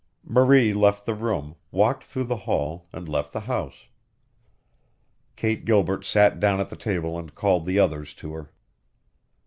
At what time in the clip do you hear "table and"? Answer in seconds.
6.75-7.35